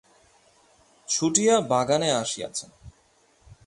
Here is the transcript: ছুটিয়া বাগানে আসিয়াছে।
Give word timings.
ছুটিয়া 1.07 1.55
বাগানে 1.61 2.09
আসিয়াছে। 2.13 2.65